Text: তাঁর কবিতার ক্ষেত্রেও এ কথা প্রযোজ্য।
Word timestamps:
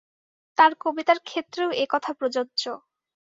তাঁর 0.57 0.71
কবিতার 0.81 1.19
ক্ষেত্রেও 1.21 1.69
এ 1.73 1.85
কথা 1.89 2.11
প্রযোজ্য। 2.13 2.63